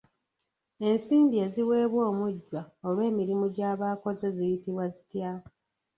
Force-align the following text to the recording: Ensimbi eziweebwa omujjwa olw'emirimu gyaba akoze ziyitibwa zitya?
Ensimbi 0.87 1.35
eziweebwa 1.45 2.01
omujjwa 2.11 2.61
olw'emirimu 2.87 3.45
gyaba 3.55 3.85
akoze 3.93 4.27
ziyitibwa 4.37 4.85
zitya? 4.95 5.31